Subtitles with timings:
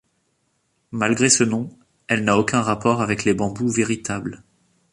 [0.91, 1.69] Malgré ce nom,
[2.07, 4.41] elle n'a aucun rapport avec les bambous véritables.